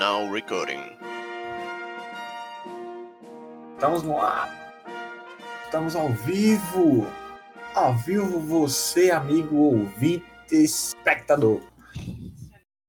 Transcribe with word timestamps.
Now 0.00 0.32
recording. 0.32 0.80
Estamos 3.74 4.02
no 4.02 4.18
ar. 4.18 4.48
Estamos 5.66 5.94
ao 5.94 6.08
vivo. 6.08 7.06
Ao 7.74 7.94
vivo, 7.98 8.40
você, 8.40 9.10
amigo 9.10 9.56
ouvinte, 9.56 10.24
espectador. 10.52 11.60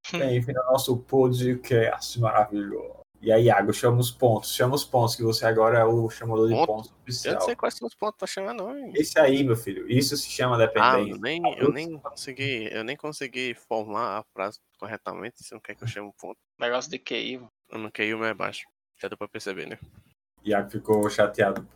Bem-vindo 0.10 0.62
ao 0.62 0.71
nosso 0.71 0.96
podcast 0.96 2.18
maravilhoso. 2.18 2.99
E 3.22 3.32
aí, 3.34 3.46
Iago, 3.46 3.74
chama 3.74 3.98
os 4.00 4.12
pontos. 4.12 4.54
Chama 4.56 4.75
os 4.75 4.86
pontos, 4.86 5.16
que 5.16 5.24
você 5.24 5.46
agora 5.46 5.80
é 5.80 5.84
o 5.84 6.10
chamador 6.10 6.48
de 6.48 6.54
Ponto? 6.56 6.68
pontos 6.68 6.89
Eu 6.92 6.98
oficial. 7.02 7.34
não 7.36 7.42
sei 7.42 7.56
quais 7.56 7.74
são 7.76 7.86
os 7.88 7.93
pontos 7.93 8.18
pra 8.18 8.26
chamar, 8.28 8.54
não. 8.54 8.78
hein? 8.78 8.93
Esse 8.96 9.20
aí, 9.20 9.43
meu 9.43 9.57
filho, 9.57 9.89
isso 9.92 10.16
se 10.16 10.30
chama 10.30 10.56
Ah, 10.56 10.60
dependência. 10.60 11.12
eu 11.16 11.20
nem, 11.20 11.42
eu 11.60 11.71
nem 11.71 12.00
consegui, 12.00 12.70
eu 12.71 12.84
nem 12.84 12.96
consegui 12.96 13.54
formar 13.54 14.20
a 14.20 14.24
frase 14.34 14.57
corretamente. 14.79 15.43
Você 15.43 15.54
não 15.54 15.60
quer 15.62 15.76
que 15.76 15.84
eu 15.84 15.88
chame 15.88 16.07
um 16.07 16.14
ponto? 16.14 16.38
Negócio 16.57 16.90
de 16.90 16.98
QI. 16.98 17.46
Eu 17.70 17.78
não 17.78 17.92
QI 17.92 18.14
o 18.14 18.20
mais 18.20 18.36
baixo. 18.38 18.66
Já 19.02 19.10
deu 19.10 19.18
pra 19.18 19.28
perceber, 19.28 19.68
né? 19.68 19.78
Iago 20.46 20.70
ficou 20.70 21.10
chateado. 21.10 21.68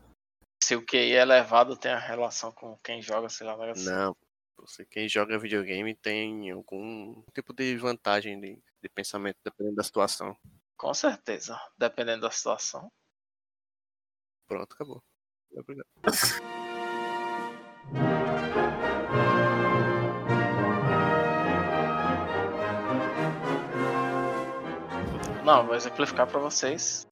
Se 0.64 0.78
o 0.78 0.86
QI 0.86 1.14
é 1.14 1.22
elevado, 1.22 1.76
tem 1.76 1.92
a 1.92 2.00
relação 2.00 2.54
com 2.54 2.78
quem 2.82 3.02
joga, 3.02 3.28
sei 3.28 3.46
lá, 3.46 3.58
negócio 3.58 3.72
assim. 3.74 3.90
Não. 3.90 4.16
Você, 4.60 4.86
quem 4.86 5.10
joga 5.10 5.38
videogame 5.38 5.94
tem 5.94 6.50
algum 6.52 7.22
tipo 7.34 7.54
de 7.54 7.76
vantagem 7.76 8.40
de, 8.40 8.58
de 8.82 8.90
pensamento, 8.96 9.36
dependendo 9.44 9.76
da 9.76 9.84
situação. 9.84 10.38
Com 10.78 10.94
certeza. 10.94 11.60
Dependendo 11.78 12.22
da 12.22 12.32
situação. 12.32 12.92
Pronto, 14.48 14.74
acabou. 14.74 15.04
Obrigado. 15.52 15.88
Não, 25.44 25.66
vou 25.66 25.76
exemplificar 25.76 26.26
pra 26.26 26.40
vocês. 26.40 27.06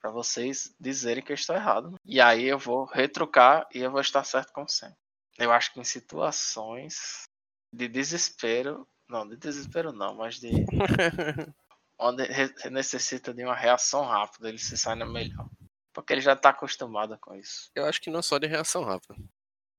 Pra 0.00 0.10
vocês 0.10 0.72
dizerem 0.78 1.22
que 1.22 1.32
eu 1.32 1.34
estou 1.34 1.56
errado. 1.56 1.94
E 2.04 2.20
aí 2.20 2.44
eu 2.44 2.58
vou 2.58 2.84
retrucar 2.84 3.66
e 3.74 3.80
eu 3.80 3.90
vou 3.90 4.00
estar 4.00 4.22
certo 4.22 4.52
como 4.52 4.68
sempre. 4.68 4.96
Eu 5.36 5.50
acho 5.52 5.72
que 5.72 5.80
em 5.80 5.84
situações 5.84 7.24
de 7.72 7.88
desespero. 7.88 8.86
Não, 9.08 9.26
de 9.26 9.36
desespero 9.36 9.92
não, 9.92 10.14
mas 10.14 10.36
de. 10.36 10.50
onde 11.98 12.24
necessita 12.70 13.34
de 13.34 13.44
uma 13.44 13.56
reação 13.56 14.04
rápida, 14.04 14.48
ele 14.48 14.58
se 14.58 14.76
sai 14.76 14.94
na 14.94 15.04
melhor. 15.04 15.48
Porque 15.92 16.12
ele 16.12 16.20
já 16.20 16.36
tá 16.36 16.50
acostumado 16.50 17.18
com 17.18 17.34
isso. 17.34 17.70
Eu 17.74 17.86
acho 17.86 18.00
que 18.00 18.10
não 18.10 18.22
só 18.22 18.38
de 18.38 18.46
reação 18.46 18.84
rápida. 18.84 19.16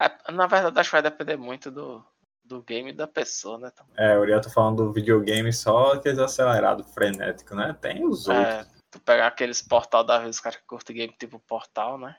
É, 0.02 0.32
Na 0.32 0.48
verdade, 0.48 0.80
acho 0.80 0.90
que 0.90 0.96
vai 0.96 1.02
depender 1.02 1.38
muito 1.38 1.72
do, 1.72 2.06
do 2.44 2.62
game 2.62 2.90
e 2.90 2.94
da 2.94 3.08
pessoa, 3.08 3.58
né? 3.58 3.72
também. 3.72 3.94
É, 3.98 4.18
o 4.18 4.22
Uriel 4.22 4.42
tá 4.42 4.50
falando 4.50 4.84
do 4.84 4.92
videogame 4.92 5.54
só 5.54 5.94
aqueles 5.94 6.20
acelerado, 6.20 6.84
frenético, 6.84 7.56
né? 7.56 7.74
Tem 7.80 8.06
os 8.06 8.28
outros. 8.28 8.48
É, 8.48 8.68
tu 8.92 9.00
pegar 9.00 9.28
aqueles 9.28 9.62
portal 9.62 10.04
da 10.04 10.18
vida, 10.18 10.30
os 10.30 10.40
caras 10.40 10.60
que 10.60 10.66
curtem 10.66 10.96
game 10.96 11.16
tipo 11.18 11.40
portal, 11.40 11.98
né? 11.98 12.18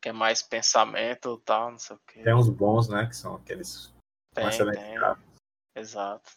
Que 0.00 0.10
é 0.10 0.12
mais 0.12 0.42
pensamento 0.42 1.38
e 1.38 1.44
tal, 1.44 1.72
não 1.72 1.78
sei 1.78 1.96
o 1.96 2.00
que. 2.06 2.22
Tem 2.22 2.34
uns 2.34 2.48
bons, 2.48 2.88
né? 2.88 3.06
Que 3.06 3.16
são 3.16 3.34
aqueles 3.34 3.92
Tem, 4.34 4.48
tem. 4.50 4.94
Exato. 5.74 6.30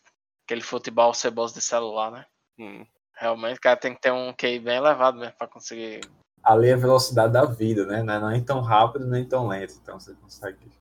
Aquele 0.46 0.62
futebol 0.62 1.14
ceboso 1.14 1.54
de 1.54 1.62
celular, 1.62 2.12
né? 2.12 2.26
Hum. 2.60 2.86
Realmente, 3.16 3.58
o 3.58 3.62
cara 3.62 3.78
tem 3.78 3.94
que 3.94 4.02
ter 4.02 4.12
um 4.12 4.34
QI 4.34 4.60
bem 4.60 4.78
elevado 4.78 5.18
mesmo 5.20 5.36
pra 5.38 5.48
conseguir. 5.48 6.02
Ali 6.44 6.70
é 6.70 6.74
a 6.74 6.78
velocidade 6.78 7.34
da 7.34 7.46
vida, 7.46 7.86
né? 7.86 8.02
Não 8.02 8.30
é 8.30 8.34
nem 8.34 8.44
tão 8.44 8.62
rápido 8.62 9.06
nem 9.06 9.28
tão 9.28 9.48
lento, 9.48 9.76
então 9.82 10.00
você 10.00 10.16
consegue 10.16 10.72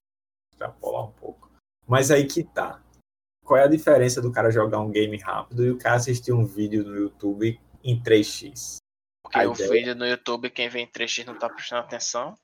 extrapolar 0.53 1.05
um 1.05 1.13
pouco. 1.13 1.51
Mas 1.87 2.11
aí 2.11 2.27
que 2.27 2.43
tá. 2.45 2.81
Qual 3.45 3.59
é 3.59 3.65
a 3.65 3.69
diferença 3.69 4.23
do 4.23 4.33
cara 4.33 4.51
jogar 4.51 4.79
um 4.79 4.91
game 4.91 5.19
rápido 5.19 5.65
e 5.67 5.71
o 5.71 5.79
cara 5.79 5.97
assistir 5.97 6.33
um 6.33 6.47
vídeo 6.47 6.85
no 6.85 6.95
YouTube 6.97 7.61
em 7.85 8.01
3x? 8.03 8.77
Porque 9.23 9.39
A 9.39 9.49
o 9.51 9.53
ideia- 9.53 9.71
vídeo 9.71 9.95
no 9.95 10.07
YouTube, 10.07 10.51
quem 10.51 10.69
vê 10.69 10.81
em 10.81 10.87
3x 10.87 11.27
não 11.27 11.39
tá 11.39 11.49
prestando 11.49 11.83
atenção. 11.83 12.35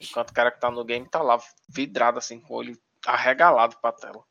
Enquanto 0.00 0.30
o 0.30 0.34
cara 0.34 0.50
que 0.50 0.60
tá 0.60 0.70
no 0.70 0.84
game 0.84 1.06
tá 1.08 1.20
lá 1.20 1.38
vidrado, 1.68 2.18
assim, 2.18 2.40
com 2.40 2.54
o 2.54 2.56
olho 2.56 2.78
arregalado 3.06 3.76
pra 3.80 3.92
tela. 3.92 4.24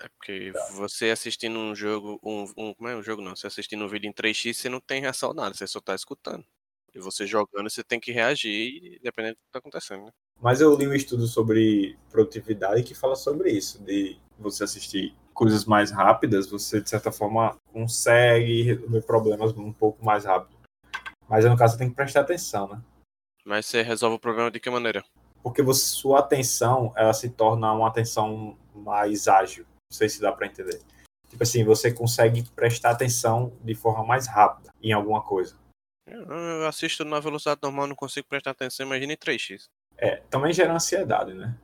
É 0.00 0.08
porque 0.08 0.52
você 0.72 1.10
assistindo 1.10 1.58
um 1.58 1.74
jogo, 1.74 2.18
um, 2.22 2.44
um, 2.56 2.74
como 2.74 2.88
é 2.88 2.96
um 2.96 3.02
jogo 3.02 3.22
não, 3.22 3.34
você 3.34 3.46
assistindo 3.46 3.84
um 3.84 3.88
vídeo 3.88 4.08
em 4.08 4.12
3x, 4.12 4.54
você 4.54 4.68
não 4.68 4.80
tem 4.80 5.00
reação 5.00 5.30
a 5.30 5.34
nada, 5.34 5.54
você 5.54 5.66
só 5.66 5.80
tá 5.80 5.94
escutando. 5.94 6.44
E 6.94 6.98
você 6.98 7.26
jogando, 7.26 7.70
você 7.70 7.82
tem 7.82 7.98
que 7.98 8.12
reagir, 8.12 9.00
dependendo 9.02 9.34
do 9.34 9.38
que 9.38 9.52
tá 9.52 9.58
acontecendo, 9.58 10.04
né? 10.04 10.12
Mas 10.40 10.60
eu 10.60 10.74
li 10.76 10.86
um 10.86 10.94
estudo 10.94 11.26
sobre 11.26 11.96
produtividade 12.10 12.82
que 12.82 12.94
fala 12.94 13.16
sobre 13.16 13.50
isso, 13.50 13.82
de 13.82 14.18
você 14.38 14.64
assistir 14.64 15.14
coisas 15.32 15.64
mais 15.64 15.90
rápidas, 15.90 16.48
você 16.48 16.80
de 16.80 16.88
certa 16.88 17.10
forma 17.10 17.56
consegue 17.72 18.62
resolver 18.62 19.02
problemas 19.02 19.52
um 19.56 19.72
pouco 19.72 20.04
mais 20.04 20.24
rápido. 20.24 20.56
Mas 21.28 21.44
no 21.44 21.56
caso 21.56 21.74
você 21.74 21.78
tem 21.78 21.88
que 21.88 21.96
prestar 21.96 22.20
atenção, 22.20 22.68
né? 22.68 22.82
Mas 23.44 23.66
você 23.66 23.82
resolve 23.82 24.16
o 24.16 24.20
problema 24.20 24.50
de 24.50 24.60
que 24.60 24.70
maneira? 24.70 25.04
porque 25.44 25.60
você, 25.60 25.84
sua 25.84 26.20
atenção 26.20 26.90
ela 26.96 27.12
se 27.12 27.28
torna 27.28 27.70
uma 27.70 27.86
atenção 27.86 28.56
mais 28.74 29.28
ágil. 29.28 29.66
Não 29.94 29.98
sei 29.98 30.08
se 30.08 30.20
dá 30.20 30.32
para 30.32 30.48
entender. 30.48 30.82
Tipo 31.28 31.44
assim, 31.44 31.62
você 31.62 31.94
consegue 31.94 32.42
prestar 32.50 32.90
atenção 32.90 33.56
de 33.62 33.76
forma 33.76 34.04
mais 34.04 34.26
rápida 34.26 34.74
em 34.82 34.92
alguma 34.92 35.22
coisa. 35.22 35.56
Eu, 36.04 36.66
assisto 36.66 37.04
na 37.04 37.20
velocidade 37.20 37.60
normal, 37.62 37.86
não 37.86 37.94
consigo 37.94 38.26
prestar 38.26 38.50
atenção, 38.50 38.86
imagina 38.86 39.12
em 39.12 39.16
3x. 39.16 39.68
É, 39.96 40.16
também 40.28 40.52
gera 40.52 40.74
ansiedade, 40.74 41.32
né? 41.32 41.56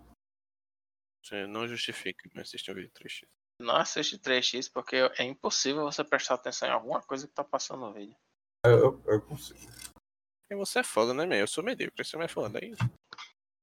Você 1.24 1.44
não 1.48 1.66
justifica 1.66 2.30
me 2.32 2.40
assistir 2.40 2.70
um 2.70 2.74
vídeo 2.74 2.92
em 2.94 3.04
3x. 3.04 3.26
Não 3.60 3.74
assiste 3.74 4.16
3x 4.16 4.70
porque 4.72 4.96
é 5.18 5.24
impossível 5.24 5.82
você 5.82 6.04
prestar 6.04 6.34
atenção 6.34 6.68
em 6.68 6.72
alguma 6.72 7.02
coisa 7.02 7.26
que 7.26 7.34
tá 7.34 7.42
passando 7.42 7.80
no 7.80 7.92
vídeo. 7.92 8.14
Eu, 8.64 8.78
eu, 8.78 9.02
eu 9.06 9.20
consigo. 9.22 9.58
E 10.48 10.54
você 10.54 10.78
é 10.78 10.84
foda, 10.84 11.12
né, 11.12 11.26
meu? 11.26 11.38
Eu 11.38 11.48
sou 11.48 11.64
medíocre, 11.64 12.04
você 12.04 12.16
é 12.16 12.28
foda. 12.28 12.60
Aí, 12.62 12.74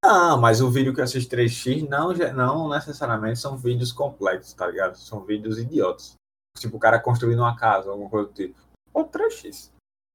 Ah, 0.09 0.37
mas 0.37 0.61
o 0.61 0.71
vídeo 0.71 0.93
que 0.93 1.01
eu 1.01 1.03
assisto 1.03 1.35
3x 1.35 1.85
não, 1.85 2.13
não 2.33 2.69
necessariamente 2.69 3.39
são 3.39 3.57
vídeos 3.57 3.91
complexos, 3.91 4.53
tá 4.53 4.65
ligado? 4.65 4.95
São 4.95 5.25
vídeos 5.25 5.59
idiotas. 5.59 6.13
Tipo, 6.57 6.77
o 6.77 6.79
cara 6.79 6.97
construindo 6.97 7.39
uma 7.39 7.57
casa, 7.57 7.89
alguma 7.91 8.09
coisa 8.09 8.29
do 8.29 8.33
tipo. 8.33 8.57
Ou 8.93 9.05
3x. 9.05 9.69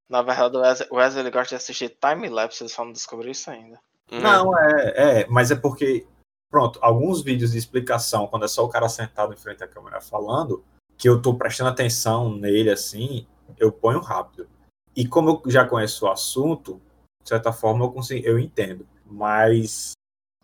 Na 0.08 0.22
verdade, 0.22 0.56
o 0.56 0.60
Wesley, 0.60 0.88
o 0.90 0.94
Wesley 0.96 1.22
ele 1.22 1.30
gosta 1.30 1.50
de 1.50 1.56
assistir 1.56 1.90
time-lapse, 2.00 2.62
eles 2.62 2.72
só 2.72 2.86
não 2.86 2.92
descobriram 2.92 3.32
isso 3.32 3.50
ainda. 3.50 3.78
Não, 4.10 4.58
é, 4.58 5.20
é, 5.20 5.26
mas 5.28 5.50
é 5.50 5.56
porque, 5.56 6.06
pronto, 6.50 6.78
alguns 6.82 7.22
vídeos 7.22 7.52
de 7.52 7.58
explicação, 7.58 8.26
quando 8.26 8.46
é 8.46 8.48
só 8.48 8.64
o 8.64 8.70
cara 8.70 8.88
sentado 8.88 9.34
em 9.34 9.36
frente 9.36 9.62
à 9.62 9.68
câmera 9.68 10.00
falando, 10.00 10.64
que 10.96 11.06
eu 11.08 11.20
tô 11.20 11.34
prestando 11.34 11.68
atenção 11.68 12.34
nele 12.34 12.70
assim, 12.70 13.26
eu 13.58 13.70
ponho 13.70 14.00
rápido. 14.00 14.48
E 14.96 15.06
como 15.06 15.42
eu 15.44 15.50
já 15.50 15.66
conheço 15.66 16.06
o 16.06 16.10
assunto, 16.10 16.80
de 17.22 17.28
certa 17.28 17.52
forma 17.52 17.84
eu 17.84 17.92
consigo, 17.92 18.26
eu 18.26 18.38
entendo. 18.38 18.86
Mas 19.12 19.92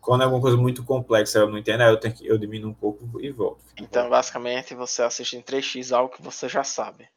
quando 0.01 0.23
é 0.23 0.25
alguma 0.25 0.43
coisa 0.43 0.57
muito 0.57 0.85
complexa 0.85 1.39
eu 1.39 1.51
não 1.51 1.59
entendo, 1.59 1.83
aí 1.83 1.91
eu 1.91 1.99
tenho 1.99 2.15
que 2.15 2.27
eu 2.27 2.39
diminuo 2.39 2.71
um 2.71 2.75
pouco 2.75 3.21
e 3.21 3.31
volto. 3.31 3.65
Então, 3.79 4.09
basicamente, 4.09 4.75
você 4.75 5.03
assiste 5.03 5.37
em 5.37 5.43
3x 5.43 5.97
algo 5.97 6.15
que 6.15 6.23
você 6.23 6.49
já 6.49 6.63
sabe. 6.63 7.09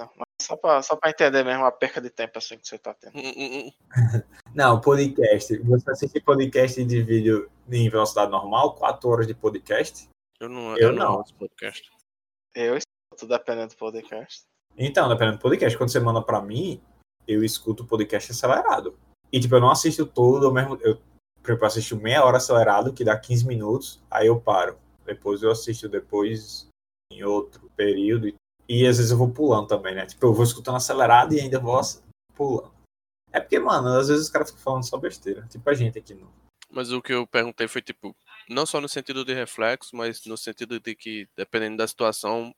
Mas 0.00 0.26
só 0.40 0.56
pra, 0.56 0.82
só 0.82 0.96
pra 0.96 1.10
entender 1.10 1.44
mesmo 1.44 1.64
a 1.64 1.72
perca 1.72 2.00
de 2.00 2.08
tempo 2.08 2.38
assim 2.38 2.56
que 2.56 2.66
você 2.66 2.78
tá 2.78 2.94
tendo. 2.94 3.18
Hum, 3.18 3.32
hum, 3.36 3.66
hum. 3.66 3.72
Não, 4.54 4.80
podcast. 4.80 5.56
Você 5.58 5.90
assiste 5.90 6.20
podcast 6.20 6.82
de 6.84 7.02
vídeo 7.02 7.50
em 7.70 7.88
velocidade 7.88 8.30
normal, 8.30 8.74
4 8.74 9.08
horas 9.08 9.26
de 9.26 9.34
podcast. 9.34 10.08
Eu 10.40 10.48
não, 10.48 10.76
Eu 10.76 10.88
eu 10.88 10.92
não 10.92 11.16
não. 11.18 11.24
podcast. 11.38 11.90
Eu 12.54 12.76
escuto 12.76 13.28
dependendo 13.28 13.68
do 13.68 13.76
podcast. 13.76 14.42
Então, 14.76 15.08
dependendo 15.08 15.36
do 15.36 15.42
podcast, 15.42 15.76
quando 15.76 15.90
você 15.90 16.00
manda 16.00 16.22
pra 16.22 16.40
mim, 16.40 16.82
eu 17.28 17.44
escuto 17.44 17.82
o 17.82 17.86
podcast 17.86 18.32
acelerado. 18.32 18.98
E, 19.32 19.38
tipo, 19.40 19.54
eu 19.54 19.60
não 19.60 19.70
assisto 19.70 20.04
todo 20.04 20.46
ao 20.46 20.52
mesmo. 20.52 20.78
Eu, 20.82 20.98
eu 21.46 21.64
assisto 21.64 21.96
meia 21.96 22.24
hora 22.24 22.36
acelerado, 22.36 22.92
que 22.92 23.04
dá 23.04 23.18
15 23.18 23.46
minutos, 23.46 24.02
aí 24.10 24.26
eu 24.26 24.40
paro. 24.40 24.78
Depois 25.04 25.42
eu 25.42 25.50
assisto 25.50 25.88
depois 25.88 26.68
em 27.12 27.22
outro 27.22 27.70
período. 27.76 28.28
E, 28.28 28.34
e 28.68 28.86
às 28.86 28.98
vezes 28.98 29.10
eu 29.10 29.18
vou 29.18 29.30
pulando 29.30 29.68
também, 29.68 29.94
né? 29.94 30.06
Tipo, 30.06 30.26
eu 30.26 30.34
vou 30.34 30.44
escutando 30.44 30.76
acelerado 30.76 31.34
e 31.34 31.40
ainda 31.40 31.58
vou 31.58 31.80
pulando. 32.34 32.72
É 33.32 33.40
porque, 33.40 33.58
mano, 33.58 33.88
às 33.88 34.08
vezes 34.08 34.24
os 34.24 34.30
caras 34.30 34.50
ficam 34.50 34.62
falando 34.62 34.88
só 34.88 34.96
besteira. 34.96 35.46
Tipo 35.48 35.68
a 35.70 35.74
gente 35.74 35.98
aqui 35.98 36.14
no. 36.14 36.30
Mas 36.70 36.92
o 36.92 37.02
que 37.02 37.12
eu 37.12 37.26
perguntei 37.26 37.66
foi, 37.66 37.82
tipo, 37.82 38.14
não 38.48 38.64
só 38.64 38.80
no 38.80 38.88
sentido 38.88 39.24
de 39.24 39.34
reflexo, 39.34 39.96
mas 39.96 40.24
no 40.24 40.36
sentido 40.36 40.78
de 40.78 40.94
que, 40.94 41.28
dependendo 41.36 41.78
da 41.78 41.88
situação, 41.88 42.54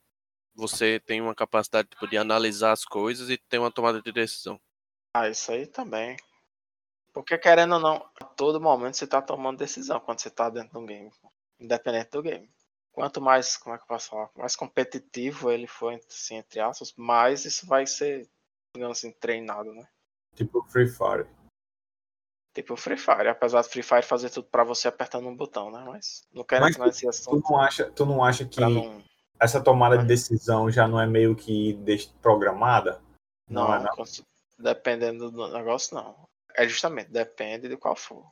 você 0.54 1.00
tem 1.00 1.20
uma 1.20 1.34
capacidade 1.34 1.88
tipo, 1.88 2.06
de 2.06 2.18
analisar 2.18 2.72
as 2.72 2.84
coisas 2.84 3.30
e 3.30 3.38
ter 3.38 3.58
uma 3.58 3.70
tomada 3.70 4.02
de 4.02 4.12
decisão. 4.12 4.60
Ah, 5.14 5.28
isso 5.28 5.50
aí 5.50 5.66
também. 5.66 6.16
Porque 7.12 7.36
querendo 7.36 7.74
ou 7.74 7.80
não, 7.80 8.06
a 8.20 8.24
todo 8.24 8.60
momento 8.60 8.96
você 8.96 9.06
tá 9.06 9.20
tomando 9.20 9.58
decisão 9.58 10.00
quando 10.00 10.20
você 10.20 10.30
tá 10.30 10.48
dentro 10.48 10.80
do 10.80 10.86
game. 10.86 11.10
Independente 11.60 12.10
do 12.10 12.22
game. 12.22 12.50
Quanto 12.90 13.20
mais, 13.20 13.56
como 13.56 13.74
é 13.74 13.78
que 13.78 13.84
eu 13.84 13.88
posso 13.88 14.10
falar? 14.10 14.30
Mais 14.36 14.56
competitivo 14.56 15.50
ele 15.50 15.66
for, 15.66 15.98
assim, 16.08 16.36
entre 16.36 16.60
aspas, 16.60 16.92
mais 16.96 17.44
isso 17.44 17.66
vai 17.66 17.86
ser, 17.86 18.28
digamos 18.74 18.98
assim, 18.98 19.12
treinado, 19.12 19.72
né? 19.72 19.86
Tipo 20.34 20.62
Free 20.64 20.88
Fire. 20.88 21.26
Tipo 22.54 22.76
Free 22.76 22.98
Fire, 22.98 23.28
apesar 23.28 23.62
do 23.62 23.68
Free 23.68 23.82
Fire 23.82 24.02
fazer 24.02 24.28
tudo 24.28 24.46
pra 24.48 24.62
você 24.62 24.88
apertando 24.88 25.26
um 25.26 25.36
botão, 25.36 25.70
né? 25.70 25.82
Mas 25.86 26.26
não 26.32 26.44
quero 26.44 26.68
entrar 26.68 26.86
nesse 26.86 27.02
Tu 27.02 27.08
assunto 27.08 27.50
não 27.50 27.58
acha, 27.58 27.90
tu 27.90 28.04
não 28.04 28.22
acha 28.22 28.44
que 28.44 28.60
não. 28.60 29.02
essa 29.40 29.62
tomada 29.62 29.96
de 29.96 30.04
decisão 30.04 30.70
já 30.70 30.86
não 30.86 31.00
é 31.00 31.06
meio 31.06 31.34
que 31.34 31.78
programada? 32.20 33.00
Não, 33.48 33.74
é, 33.74 33.82
não. 33.82 34.04
dependendo 34.58 35.30
do 35.30 35.48
negócio, 35.48 35.94
não. 35.94 36.14
É 36.56 36.68
justamente, 36.68 37.10
depende 37.10 37.68
de 37.68 37.76
qual 37.76 37.96
for. 37.96 38.24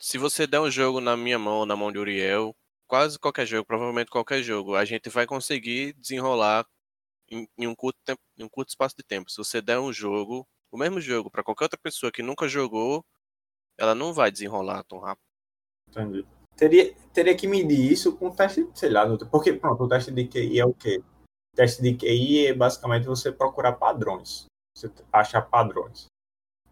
Se 0.00 0.18
você 0.18 0.46
der 0.46 0.60
um 0.60 0.70
jogo 0.70 1.00
na 1.00 1.16
minha 1.16 1.38
mão, 1.38 1.58
ou 1.58 1.66
na 1.66 1.76
mão 1.76 1.92
de 1.92 1.98
Uriel, 1.98 2.54
quase 2.86 3.18
qualquer 3.18 3.46
jogo, 3.46 3.66
provavelmente 3.66 4.10
qualquer 4.10 4.42
jogo, 4.42 4.74
a 4.74 4.84
gente 4.84 5.08
vai 5.08 5.26
conseguir 5.26 5.92
desenrolar 5.94 6.66
em, 7.30 7.48
em 7.56 7.66
um 7.66 7.74
curto 7.74 7.98
tempo, 8.04 8.20
em 8.36 8.44
um 8.44 8.48
curto 8.48 8.70
espaço 8.70 8.96
de 8.96 9.04
tempo. 9.04 9.30
Se 9.30 9.36
você 9.38 9.62
der 9.62 9.78
um 9.78 9.92
jogo, 9.92 10.46
o 10.70 10.76
mesmo 10.76 11.00
jogo, 11.00 11.30
para 11.30 11.44
qualquer 11.44 11.64
outra 11.66 11.78
pessoa 11.80 12.10
que 12.12 12.22
nunca 12.22 12.48
jogou, 12.48 13.04
ela 13.78 13.94
não 13.94 14.12
vai 14.12 14.30
desenrolar 14.30 14.82
tão 14.84 14.98
rápido. 14.98 15.24
Entendi. 15.88 16.26
Teria, 16.56 16.94
teria 17.14 17.36
que 17.36 17.46
medir 17.46 17.90
isso 17.92 18.16
com 18.16 18.30
teste, 18.30 18.68
sei 18.74 18.90
lá, 18.90 19.06
no- 19.06 19.18
porque 19.30 19.52
pronto, 19.54 19.84
o 19.84 19.88
teste 19.88 20.10
de 20.10 20.26
QI 20.28 20.58
é 20.60 20.64
o 20.66 20.74
quê? 20.74 21.02
O 21.52 21.56
teste 21.56 21.80
de 21.82 21.94
QI 21.96 22.48
é 22.48 22.54
basicamente 22.54 23.06
você 23.06 23.32
procurar 23.32 23.72
padrões. 23.74 24.46
Você 24.76 24.90
achar 25.12 25.42
padrões. 25.42 26.06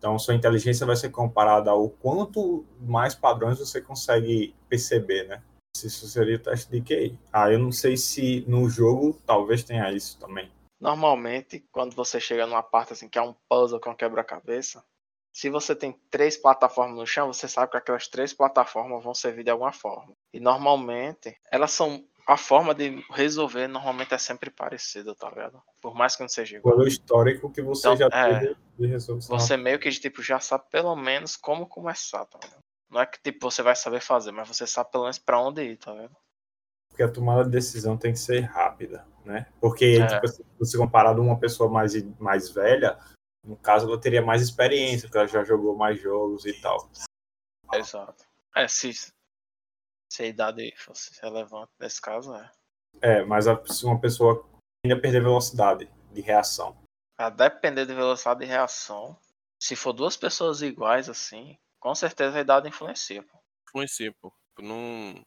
Então, 0.01 0.19
sua 0.19 0.35
inteligência 0.35 0.87
vai 0.87 0.97
ser 0.97 1.11
comparada 1.11 1.71
ao 1.71 1.91
quanto 1.91 2.65
mais 2.81 3.15
padrões 3.15 3.59
você 3.59 3.83
consegue 3.83 4.55
perceber, 4.67 5.29
né? 5.29 5.43
Isso 5.77 6.09
seria 6.09 6.37
o 6.37 6.39
teste 6.39 6.71
de 6.71 6.81
QI. 6.81 7.19
Ah, 7.31 7.53
eu 7.53 7.59
não 7.59 7.71
sei 7.71 7.99
se 7.99 8.43
no 8.49 8.67
jogo 8.71 9.21
talvez 9.27 9.63
tenha 9.63 9.93
isso 9.93 10.19
também. 10.19 10.51
Normalmente, 10.81 11.63
quando 11.71 11.95
você 11.95 12.19
chega 12.19 12.47
numa 12.47 12.63
parte 12.63 12.95
assim 12.95 13.11
que 13.11 13.19
é 13.19 13.23
um 13.23 13.35
puzzle 13.47 13.79
que 13.79 13.89
é 13.89 13.93
um 13.93 13.95
quebra-cabeça, 13.95 14.83
se 15.33 15.51
você 15.51 15.77
tem 15.77 15.93
três 16.11 16.37
plataformas 16.37 16.97
no 16.97 17.07
chão, 17.07 17.33
você 17.33 17.47
sabe 17.47 17.71
que 17.71 17.77
aquelas 17.77 18.09
três 18.09 18.33
plataformas 18.33 19.05
vão 19.05 19.15
servir 19.15 19.45
de 19.45 19.51
alguma 19.51 19.73
forma. 19.73 20.13
E 20.33 20.41
normalmente, 20.41 21.37
elas 21.53 21.73
são. 21.73 22.03
A 22.31 22.37
forma 22.37 22.73
de 22.73 23.05
resolver 23.11 23.67
normalmente 23.67 24.15
é 24.15 24.19
sempre 24.19 24.51
parecida, 24.51 25.17
tá 25.17 25.29
ligado? 25.29 25.61
Por 25.83 25.97
mais 25.97 26.15
que 26.15 26.23
não 26.23 26.29
seja 26.29 26.59
igual. 26.59 26.77
Pelo 26.77 26.87
histórico 26.87 27.51
que 27.51 27.61
você 27.61 27.89
Então, 27.89 27.97
já 27.97 28.07
é. 28.13 28.39
teve 28.39 28.57
de 28.79 28.87
resolução. 28.87 29.37
Você 29.37 29.57
meio 29.57 29.81
que 29.81 29.91
tipo, 29.91 30.23
já 30.23 30.39
sabe 30.39 30.63
pelo 30.71 30.95
menos 30.95 31.35
como 31.37 31.67
começar, 31.67 32.25
tá 32.27 32.39
ligado? 32.41 32.61
Não 32.89 33.01
é 33.01 33.07
que 33.07 33.21
tipo, 33.21 33.51
você 33.51 33.65
vai 33.65 33.75
saber 33.75 34.01
fazer, 34.01 34.31
mas 34.31 34.47
você 34.47 34.65
sabe 34.65 34.93
pelo 34.93 35.03
menos 35.05 35.19
pra 35.19 35.41
onde 35.41 35.61
ir, 35.73 35.77
tá 35.77 35.93
ligado? 35.93 36.17
Porque 36.89 37.03
a 37.03 37.11
tomada 37.11 37.43
de 37.43 37.51
decisão 37.51 37.97
tem 37.97 38.13
que 38.13 38.19
ser 38.21 38.43
rápida, 38.43 39.05
né? 39.25 39.47
Porque, 39.61 39.99
É. 40.01 40.07
tipo, 40.07 40.29
se 40.29 40.45
você 40.57 40.79
comparado 40.79 41.21
a 41.21 41.25
uma 41.25 41.39
pessoa 41.39 41.69
mais, 41.69 42.01
mais 42.21 42.49
velha, 42.49 42.97
no 43.45 43.57
caso, 43.57 43.89
ela 43.89 44.01
teria 44.01 44.23
mais 44.23 44.41
experiência, 44.41 45.09
porque 45.09 45.19
ela 45.19 45.27
já 45.27 45.43
jogou 45.43 45.75
mais 45.75 46.01
jogos 46.01 46.47
e 46.47 46.53
tal. 46.61 46.89
Exato. 47.73 48.25
É, 48.55 48.69
se, 48.69 48.93
se 50.11 50.23
a 50.23 50.27
idade 50.27 50.75
fosse 50.77 51.19
relevante 51.23 51.71
nesse 51.79 52.01
caso, 52.01 52.35
é. 52.35 52.51
É, 53.01 53.25
mas 53.25 53.47
a- 53.47 53.63
se 53.67 53.85
uma 53.85 54.01
pessoa 54.01 54.45
ainda 54.85 55.01
perder 55.01 55.23
velocidade 55.23 55.89
de 56.13 56.21
reação. 56.21 56.77
A 57.19 57.31
depender 57.31 57.87
de 57.87 57.95
velocidade 57.95 58.41
de 58.41 58.47
reação, 58.47 59.17
se 59.63 59.77
for 59.77 59.93
duas 59.93 60.17
pessoas 60.17 60.63
iguais 60.63 61.09
assim, 61.09 61.57
com 61.79 61.95
certeza 61.95 62.39
a 62.39 62.41
idade 62.41 62.69
influencia. 62.69 63.23
Pô. 63.23 63.39
Influencia, 63.69 64.13
pô. 64.21 64.33
Não. 64.59 65.23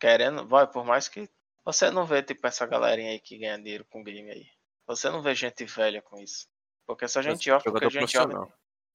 Querendo, 0.00 0.46
vai, 0.46 0.66
por 0.66 0.84
mais 0.84 1.08
que 1.08 1.28
você 1.64 1.90
não 1.90 2.04
vê 2.06 2.22
tipo 2.22 2.46
essa 2.46 2.66
galerinha 2.66 3.10
aí 3.10 3.20
que 3.20 3.38
ganha 3.38 3.56
dinheiro 3.58 3.84
com 3.90 4.02
game 4.02 4.30
aí. 4.30 4.46
Você 4.86 5.08
não 5.10 5.22
vê 5.22 5.34
gente 5.34 5.64
velha 5.66 6.02
com 6.02 6.18
isso. 6.18 6.46
Porque 6.86 7.06
se 7.06 7.18
a 7.18 7.22
gente 7.22 7.48
olha, 7.50 7.60
porque 7.62 7.84
a 7.84 7.88
gente 7.88 8.16
olha. 8.18 8.26
profissional. 8.28 8.52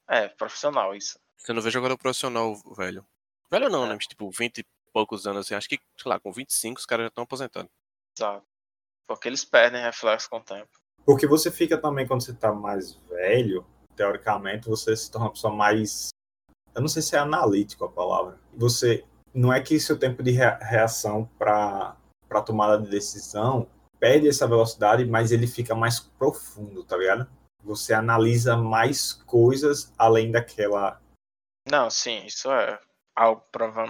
É, 0.10 0.28
profissional 0.28 0.96
isso. 0.96 1.20
Você 1.38 1.54
não 1.54 1.62
vê 1.62 1.70
jogador 1.72 1.98
profissional 1.98 2.56
velho. 2.76 3.06
Velho 3.50 3.70
não, 3.70 3.86
É. 3.86 3.90
né? 3.90 3.94
Mas, 3.96 4.08
tipo, 4.08 4.30
20 4.32 4.60
e 4.60 4.66
poucos 4.96 5.28
anos 5.28 5.46
assim. 5.46 5.56
Acho 5.56 5.68
que, 5.68 5.78
sei 6.02 6.10
lá, 6.10 6.18
com 6.18 6.32
25 6.32 6.80
os 6.80 6.86
caras 6.86 7.04
já 7.04 7.08
estão 7.10 7.26
aposentando. 7.26 7.70
Exato. 8.18 8.46
Porque 9.06 9.28
eles 9.28 9.44
perdem 9.44 9.82
reflexo 9.82 10.30
com 10.30 10.38
o 10.38 10.44
tempo. 10.44 10.70
Porque 11.06 11.28
você 11.28 11.52
fica 11.52 11.78
também, 11.78 12.08
quando 12.08 12.24
você 12.24 12.34
tá 12.34 12.54
mais 12.54 12.94
velho, 13.10 13.68
teoricamente, 13.94 14.70
você 14.70 14.96
se 14.96 15.12
torna 15.12 15.28
uma 15.28 15.34
pessoa 15.34 15.54
mais. 15.54 16.10
Eu 16.74 16.82
não 16.82 16.88
sei 16.88 17.02
se 17.02 17.16
é 17.16 17.20
analítico 17.20 17.84
a 17.84 17.92
palavra. 17.92 18.40
Você. 18.54 19.06
Não 19.34 19.52
é 19.52 19.62
que 19.62 19.78
seu 19.82 20.00
tempo 20.00 20.24
de 20.24 20.32
rea- 20.32 20.58
reação 20.62 21.26
para 21.38 21.98
para 22.28 22.42
tomada 22.42 22.82
de 22.82 22.90
decisão 22.90 23.70
perde 24.00 24.28
essa 24.28 24.48
velocidade, 24.48 25.06
mas 25.06 25.32
ele 25.32 25.46
fica 25.46 25.76
mais 25.76 26.00
profundo, 26.00 26.84
tá 26.84 26.98
ligado? 26.98 27.30
Você 27.64 27.94
analisa 27.94 28.58
mais 28.58 29.14
coisas 29.14 29.94
além 29.98 30.32
daquela. 30.32 31.02
Não, 31.70 31.90
sim, 31.90 32.26
isso 32.26 32.50
é 32.52 32.80
algo 33.16 33.42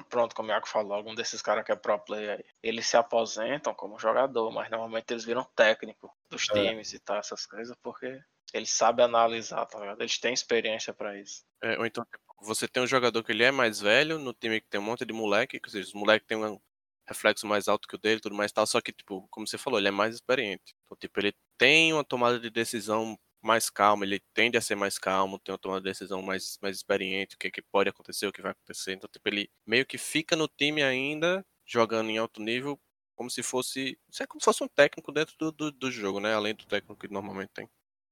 pronto, 0.10 0.36
como 0.36 0.50
o 0.50 0.52
Iago 0.52 0.68
falou, 0.68 0.94
algum 0.94 1.16
desses 1.16 1.42
caras 1.42 1.64
que 1.66 1.72
é 1.72 1.76
pro 1.76 2.00
player 2.00 2.38
aí. 2.40 2.46
Eles 2.64 2.88
se 2.88 2.98
aposentam 2.98 3.74
como 3.76 4.00
jogador, 4.00 4.52
mas 4.52 4.70
normalmente 4.70 5.12
eles 5.12 5.26
viram 5.26 5.44
técnico 5.56 6.16
dos 6.30 6.48
É. 6.50 6.76
times 6.76 6.94
e 6.94 7.00
tal, 7.00 7.18
essas 7.18 7.46
coisas, 7.46 7.76
porque 7.82 8.20
eles 8.54 8.72
sabem 8.72 9.06
analisar, 9.06 9.66
tá 9.66 9.80
ligado? 9.80 10.02
Eles 10.02 10.20
têm 10.20 10.34
experiência 10.34 10.94
pra 10.94 11.18
isso. 11.20 11.44
É, 11.64 11.78
ou 11.80 11.86
então, 11.86 12.04
tipo, 12.06 12.24
você 12.46 12.68
tem 12.68 12.84
um 12.84 12.88
jogador 12.88 13.24
que 13.24 13.32
ele 13.32 13.44
é 13.44 13.52
mais 13.52 13.80
velho, 13.80 14.20
no 14.20 14.34
time 14.34 14.60
que 14.62 14.68
tem 14.70 14.80
um 14.80 14.84
monte 14.84 15.06
de 15.06 15.14
moleque, 15.14 15.60
ou 15.64 15.70
seja, 15.70 15.88
os 15.88 15.94
moleques 15.94 16.28
têm 16.28 16.38
um 16.38 16.60
reflexo 17.08 17.48
mais 17.48 17.68
alto 17.68 17.88
que 17.88 17.96
o 17.96 18.00
dele, 18.00 18.20
tudo 18.20 18.36
mais 18.36 18.52
tal, 18.52 18.66
só 18.68 18.82
que, 18.82 18.92
tipo, 18.92 19.28
como 19.30 19.48
você 19.48 19.58
falou, 19.58 19.80
ele 19.80 19.88
é 19.88 19.92
mais 19.92 20.16
experiente. 20.16 20.74
Então, 20.86 20.98
tipo, 21.00 21.20
ele 21.20 21.34
tem 21.58 21.94
uma 21.94 22.04
tomada 22.04 22.40
de 22.40 22.50
decisão 22.50 23.18
mais 23.46 23.70
calma, 23.70 24.04
ele 24.04 24.20
tende 24.34 24.58
a 24.58 24.62
ser 24.62 24.76
mais 24.76 24.98
calmo, 24.98 25.40
tem 25.40 25.56
uma 25.66 25.80
decisão 25.80 26.22
mais, 26.22 26.58
mais 26.62 26.76
experiente, 26.76 27.36
o 27.36 27.38
que, 27.38 27.52
que 27.52 27.62
pode 27.62 27.90
acontecer, 27.90 28.26
o 28.28 28.32
que 28.34 28.42
vai 28.42 28.52
acontecer. 28.52 28.94
Então, 28.94 29.10
tipo, 29.12 29.28
ele 29.30 29.50
meio 29.66 29.86
que 29.86 29.98
fica 29.98 30.36
no 30.36 30.48
time 30.48 30.82
ainda, 30.82 31.46
jogando 31.66 32.10
em 32.10 32.18
alto 32.18 32.42
nível, 32.42 32.80
como 33.16 33.30
se 33.30 33.44
fosse. 33.44 33.98
Isso 34.10 34.24
é 34.24 34.28
como 34.28 34.42
se 34.42 34.46
fosse 34.46 34.64
um 34.64 34.68
técnico 34.68 35.12
dentro 35.12 35.36
do, 35.38 35.52
do, 35.52 35.72
do 35.72 35.92
jogo, 35.92 36.20
né? 36.20 36.34
Além 36.34 36.56
do 36.56 36.66
técnico 36.66 36.96
que 36.96 37.12
normalmente 37.12 37.52
tem. 37.54 37.70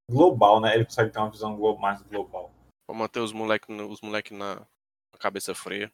global, 0.10 0.62
né? 0.62 0.76
Ele 0.76 0.86
consegue 0.86 1.12
ter 1.12 1.20
uma 1.20 1.32
visão 1.32 1.58
mais 1.78 2.02
global. 2.04 2.54
Pra 2.88 2.96
manter 2.96 3.20
os 3.20 3.34
moleques 3.34 3.68
os 3.70 4.02
moleque 4.02 4.34
na, 4.34 4.56
na 4.56 5.20
cabeça 5.20 5.56
fria. 5.56 5.92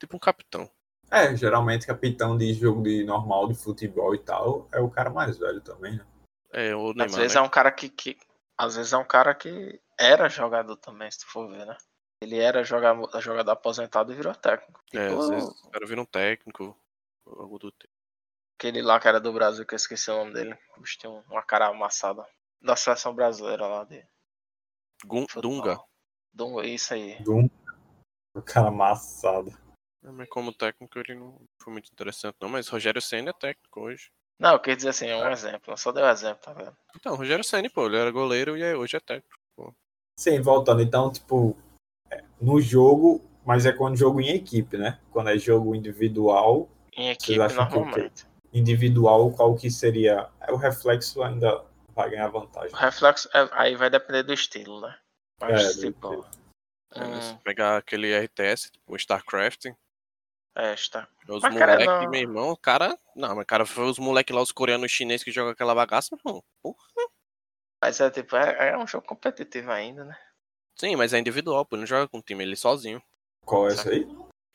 Tipo 0.00 0.16
um 0.16 0.20
capitão. 0.20 0.70
É, 1.10 1.34
geralmente 1.34 1.86
capitão 1.86 2.36
de 2.36 2.52
jogo 2.52 2.82
de 2.82 3.02
normal 3.04 3.48
de 3.48 3.54
futebol 3.54 4.14
e 4.14 4.18
tal 4.18 4.68
é 4.72 4.78
o 4.78 4.90
cara 4.90 5.08
mais 5.10 5.38
velho 5.38 5.60
também, 5.60 5.96
né? 5.96 6.06
É, 6.52 6.74
o 6.74 6.90
Às 6.90 6.96
Neymar, 6.96 7.16
vezes 7.20 7.34
né? 7.34 7.40
é 7.40 7.42
um 7.42 7.48
cara 7.48 7.70
que, 7.70 7.88
que. 7.88 8.16
Às 8.58 8.76
vezes 8.76 8.92
é 8.92 8.96
um 8.96 9.04
cara 9.06 9.34
que 9.34 9.80
era 9.98 10.28
jogador 10.28 10.76
também, 10.76 11.10
se 11.10 11.20
tu 11.20 11.26
for 11.26 11.48
ver, 11.48 11.64
né? 11.64 11.76
Ele 12.20 12.38
era 12.38 12.64
jogador, 12.64 13.08
jogador 13.20 13.52
aposentado 13.52 14.12
e 14.12 14.16
virou 14.16 14.34
técnico. 14.34 14.80
É, 14.92 15.08
Tipo, 15.08 15.20
às 15.20 15.28
vezes 15.28 15.64
o 15.64 15.70
cara 15.70 15.86
vira 15.86 16.00
um 16.00 16.04
técnico, 16.04 16.76
algo 17.24 17.58
do 17.58 17.70
tipo. 17.70 17.92
Aquele 18.58 18.82
lá 18.82 18.98
que 18.98 19.06
era 19.06 19.20
do 19.20 19.32
Brasil, 19.32 19.64
que 19.64 19.74
eu 19.74 19.76
esqueci 19.76 20.10
o 20.10 20.16
nome 20.16 20.32
dele. 20.32 20.58
Bicho 20.78 20.98
tinha 20.98 21.10
um- 21.10 21.22
uma 21.30 21.42
cara 21.42 21.68
amassada. 21.68 22.26
Da 22.60 22.74
seleção 22.74 23.14
brasileira 23.14 23.64
lá 23.68 23.84
de 23.84 24.04
Gun- 25.04 25.28
futebol. 25.28 25.40
Dunga. 25.62 25.80
Dunga, 26.32 26.66
isso 26.66 26.92
aí. 26.92 27.22
Doom, 27.22 27.48
o 28.34 28.42
cara 28.42 28.66
amassado. 28.66 29.50
É, 30.02 30.10
Mas 30.10 30.28
como 30.28 30.52
técnico 30.52 30.98
ele 30.98 31.14
não 31.14 31.40
foi 31.62 31.72
muito 31.72 31.88
interessante 31.92 32.36
não, 32.40 32.48
mas 32.48 32.66
Rogério 32.66 33.00
Senna 33.00 33.30
é 33.30 33.32
técnico 33.32 33.80
hoje. 33.80 34.10
Não, 34.38 34.52
eu 34.52 34.60
queria 34.60 34.76
dizer 34.76 34.90
assim, 34.90 35.06
é 35.06 35.16
um 35.16 35.30
exemplo. 35.30 35.76
Só 35.76 35.90
dei 35.92 36.02
um 36.02 36.08
exemplo, 36.08 36.42
tá 36.42 36.52
vendo? 36.52 36.76
Então, 36.96 37.16
Rogério 37.16 37.44
Senna, 37.44 37.68
pô, 37.68 37.86
ele 37.86 37.96
era 37.96 38.10
goleiro 38.10 38.56
e 38.56 38.62
é- 38.62 38.76
hoje 38.76 38.96
é 38.96 39.00
técnico. 39.00 39.74
Sim, 40.18 40.40
voltando, 40.40 40.82
então, 40.82 41.10
tipo, 41.12 41.56
é, 42.10 42.22
no 42.40 42.60
jogo, 42.60 43.20
mas 43.44 43.66
é 43.66 43.72
quando 43.72 43.96
jogo 43.96 44.20
em 44.20 44.30
equipe, 44.30 44.76
né? 44.76 44.98
Quando 45.12 45.30
é 45.30 45.38
jogo 45.38 45.74
individual, 45.74 46.68
Em 46.96 47.10
equipe, 47.10 47.40
acham 47.40 47.68
que 47.68 47.76
o 47.76 47.80
normalmente. 47.80 48.26
individual, 48.52 49.30
qual 49.32 49.54
que 49.54 49.70
seria? 49.70 50.28
É, 50.40 50.52
o 50.52 50.56
reflexo 50.56 51.22
ainda 51.22 51.64
vai 51.94 52.10
ganhar 52.10 52.28
vantagem. 52.28 52.74
O 52.74 52.76
reflexo, 52.76 53.28
é- 53.34 53.48
aí 53.52 53.76
vai 53.76 53.90
depender 53.90 54.22
do 54.24 54.32
estilo, 54.32 54.80
né? 54.80 54.96
Mas, 55.40 55.52
É, 55.52 55.72
do 55.74 55.80
tipo, 55.80 56.14
estilo. 56.14 56.26
É, 56.94 57.06
né? 57.06 57.20
Se 57.20 57.32
hum, 57.34 57.38
pegar 57.44 57.76
aquele 57.76 58.12
RTS, 58.12 58.70
tipo, 58.72 58.92
o 58.92 58.96
StarCraft, 58.96 59.66
é, 60.54 60.74
está. 60.74 61.08
os 61.28 61.42
Mas, 61.42 61.56
cara, 61.56 61.84
não- 61.84 62.10
meu 62.10 62.20
irmão, 62.20 62.50
o 62.50 62.56
cara. 62.56 62.98
Não, 63.14 63.36
mas 63.36 63.46
cara, 63.46 63.64
foi 63.66 63.84
os 63.84 63.98
moleques 63.98 64.34
lá, 64.34 64.42
os 64.42 64.52
coreanos 64.52 64.90
chineses 64.90 65.24
que 65.24 65.30
jogam 65.30 65.52
aquela 65.52 65.74
bagaça, 65.74 66.16
não. 66.24 66.42
Porra. 66.62 66.78
Mas 67.80 68.00
é 68.00 68.10
tipo, 68.10 68.36
é, 68.36 68.70
é 68.70 68.78
um 68.78 68.86
jogo 68.86 69.06
competitivo 69.06 69.70
ainda, 69.70 70.04
né? 70.04 70.18
Sim, 70.74 70.96
mas 70.96 71.12
é 71.12 71.18
individual, 71.18 71.64
pô, 71.64 71.76
ele 71.76 71.82
não 71.82 71.86
joga 71.86 72.08
com 72.08 72.20
time, 72.20 72.42
ele 72.42 72.56
sozinho. 72.56 73.02
Qual 73.44 73.68
é 73.68 73.72
esse 73.72 73.88
aí? 73.88 74.06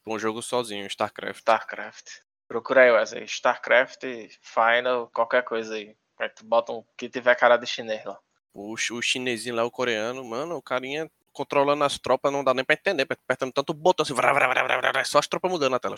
Um 0.05 0.19
jogo 0.19 0.41
sozinho, 0.41 0.85
StarCraft. 0.87 1.39
StarCraft. 1.39 2.09
Procura 2.47 2.81
aí, 2.81 2.91
Wesley. 2.91 3.23
StarCraft, 3.23 4.03
Final, 4.41 5.09
qualquer 5.09 5.43
coisa 5.43 5.75
aí. 5.75 5.95
Aí 6.19 6.29
tu 6.29 6.45
bota 6.45 6.71
um 6.73 6.83
que 6.97 7.09
tiver 7.09 7.35
cara 7.35 7.57
de 7.57 7.65
chinês 7.65 8.03
lá. 8.05 8.19
O, 8.53 8.73
o 8.73 9.01
chinesinho 9.01 9.55
lá, 9.55 9.63
o 9.63 9.71
coreano, 9.71 10.23
mano, 10.23 10.55
o 10.57 10.61
carinha 10.61 11.09
controlando 11.33 11.83
as 11.83 11.97
tropas, 11.97 12.31
não 12.31 12.43
dá 12.43 12.53
nem 12.53 12.63
pra 12.63 12.75
entender, 12.75 13.07
apertando 13.09 13.51
tanto 13.51 13.73
botão 13.73 14.03
assim, 14.03 14.13
vrá, 14.13 14.31
vrá, 14.33 14.47
vrá, 14.47 14.63
vrá, 14.63 14.91
vrá, 14.91 15.03
só 15.03 15.19
as 15.19 15.27
tropas 15.27 15.51
mudando 15.51 15.71
na 15.71 15.79
tela. 15.79 15.95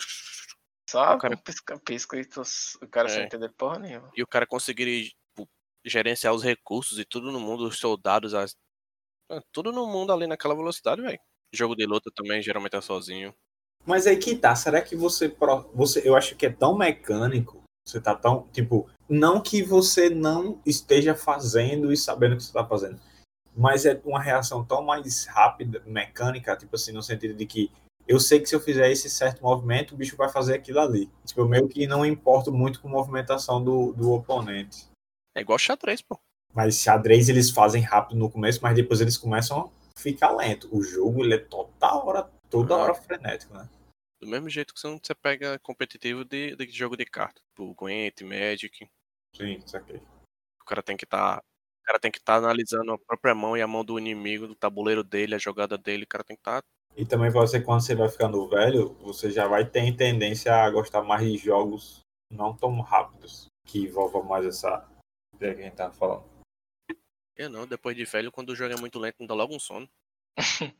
Só 0.88 1.14
O 1.14 1.18
cara- 1.18 1.36
pisca-pisca 1.36 2.16
e 2.18 2.24
tu, 2.24 2.42
o 2.82 2.88
cara 2.88 3.08
sem 3.08 3.22
É. 3.22 3.24
entender 3.24 3.50
porra 3.56 3.78
nenhuma. 3.78 4.10
E 4.16 4.22
o 4.22 4.26
cara 4.26 4.46
conseguir 4.46 5.10
tipo, 5.10 5.48
gerenciar 5.84 6.32
os 6.32 6.42
recursos 6.42 6.98
e 6.98 7.04
tudo 7.04 7.30
no 7.32 7.40
mundo, 7.40 7.66
os 7.66 7.78
soldados, 7.78 8.34
as... 8.34 8.54
ah, 9.30 9.40
tudo 9.52 9.72
no 9.72 9.86
mundo 9.86 10.12
ali 10.12 10.26
naquela 10.26 10.54
velocidade, 10.54 11.02
velho. 11.02 11.18
Jogo 11.52 11.74
de 11.76 11.86
luta 11.86 12.10
também, 12.14 12.40
geralmente 12.42 12.76
é 12.76 12.80
sozinho. 12.80 13.34
Mas 13.84 14.06
aí 14.06 14.16
que 14.16 14.34
tá, 14.36 14.54
será 14.54 14.80
que 14.82 14.96
você, 14.96 15.28
você. 15.72 16.08
Eu 16.08 16.16
acho 16.16 16.34
que 16.36 16.46
é 16.46 16.50
tão 16.50 16.76
mecânico 16.76 17.62
Você 17.86 18.00
tá 18.00 18.16
tão, 18.16 18.48
tipo, 18.48 18.90
não 19.08 19.40
que 19.40 19.62
você 19.62 20.10
não 20.10 20.60
esteja 20.66 21.14
fazendo 21.14 21.92
e 21.92 21.96
sabendo 21.96 22.32
o 22.34 22.36
que 22.36 22.42
você 22.42 22.52
tá 22.52 22.66
fazendo, 22.66 23.00
mas 23.56 23.86
é 23.86 24.00
uma 24.04 24.20
reação 24.20 24.64
tão 24.64 24.82
mais 24.82 25.24
rápida, 25.26 25.82
mecânica, 25.86 26.56
tipo 26.56 26.76
assim, 26.76 26.92
no 26.92 27.02
sentido 27.02 27.34
de 27.34 27.46
que 27.46 27.72
eu 28.06 28.20
sei 28.20 28.38
que 28.38 28.48
se 28.48 28.54
eu 28.54 28.60
fizer 28.60 28.90
esse 28.90 29.10
certo 29.10 29.42
movimento, 29.42 29.94
o 29.94 29.96
bicho 29.96 30.16
vai 30.16 30.28
fazer 30.28 30.54
aquilo 30.54 30.78
ali. 30.78 31.10
Tipo, 31.24 31.40
eu 31.40 31.48
meio 31.48 31.68
que 31.68 31.86
não 31.86 32.06
importo 32.06 32.52
muito 32.52 32.80
com 32.80 32.86
a 32.88 32.92
movimentação 32.92 33.62
do, 33.62 33.92
do 33.92 34.12
oponente. 34.12 34.86
É 35.34 35.40
igual 35.40 35.58
xadrez, 35.58 36.00
pô. 36.02 36.18
Mas 36.54 36.78
xadrez 36.80 37.28
eles 37.28 37.50
fazem 37.50 37.82
rápido 37.82 38.16
no 38.16 38.30
começo, 38.30 38.60
mas 38.62 38.76
depois 38.76 39.00
eles 39.00 39.16
começam 39.16 39.60
a 39.96 40.00
ficar 40.00 40.30
lento. 40.30 40.68
O 40.74 40.82
jogo, 40.82 41.24
ele 41.24 41.34
é 41.34 41.38
toda 41.38 41.94
hora, 41.94 42.30
toda 42.48 42.74
Ah. 42.74 42.78
hora 42.78 42.94
frenético, 42.94 43.54
né? 43.54 43.68
Do 44.20 44.26
mesmo 44.28 44.48
jeito 44.48 44.72
que 44.72 44.80
você 44.80 45.14
pega 45.14 45.58
competitivo 45.58 46.24
de, 46.24 46.54
de 46.56 46.66
jogo 46.70 46.96
de 46.96 47.04
carta. 47.04 47.42
Tipo, 47.50 47.74
Gwent, 47.74 48.22
Magic. 48.22 48.88
Sim, 49.34 49.60
isso 49.64 49.76
aqui. 49.76 50.00
O 50.60 50.64
cara 50.64 50.82
tem 50.82 50.96
que 50.96 51.04
estar. 51.04 51.38
o 51.38 51.42
cara 51.86 52.00
tem 52.00 52.10
que 52.10 52.18
estar 52.18 52.36
analisando 52.36 52.92
a 52.92 52.98
própria 52.98 53.34
mão 53.34 53.56
e 53.56 53.62
a 53.62 53.66
mão 53.66 53.84
do 53.84 53.98
inimigo, 53.98 54.46
do 54.46 54.54
tabuleiro 54.54 55.04
dele, 55.04 55.34
a 55.34 55.38
jogada 55.38 55.78
dele. 55.78 56.04
O 56.04 56.08
cara 56.08 56.24
tem 56.24 56.36
que 56.36 56.40
estar. 56.40 56.62
E 56.96 57.04
também 57.06 57.30
você, 57.30 57.60
quando 57.60 57.82
você 57.82 57.94
vai 57.94 58.08
ficando 58.08 58.48
velho, 58.48 58.94
você 58.94 59.30
já 59.30 59.46
vai 59.46 59.64
ter 59.64 59.94
tendência 59.96 60.54
a 60.54 60.70
gostar 60.70 61.02
mais 61.02 61.26
de 61.26 61.36
jogos 61.36 62.00
não 62.30 62.56
tão 62.56 62.80
rápidos, 62.80 63.46
que 63.64 63.80
envolvam 63.80 64.22
mais 64.22 64.44
essa 64.46 64.88
ideia 65.34 65.54
que 65.54 65.60
a 65.60 65.64
gente 65.64 65.76
tava 65.76 65.92
falando. 65.92 66.24
Eu 67.36 67.50
não, 67.50 67.66
depois 67.66 67.94
de 67.94 68.04
velho, 68.04 68.32
quando 68.32 68.50
o 68.50 68.56
jogo 68.56 68.74
é 68.74 68.80
muito 68.80 68.98
lento, 68.98 69.16
me 69.20 69.28
dá 69.28 69.34
logo 69.34 69.54
um 69.54 69.60
sono. 69.60 69.88